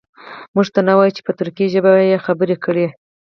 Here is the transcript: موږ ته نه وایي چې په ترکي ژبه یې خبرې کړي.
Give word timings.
موږ 0.55 0.67
ته 0.73 0.79
نه 0.87 0.93
وایي 0.97 1.11
چې 1.15 1.21
په 1.27 1.31
ترکي 1.39 1.65
ژبه 1.73 1.91
یې 2.09 2.23
خبرې 2.25 2.55
کړي. 2.65 2.87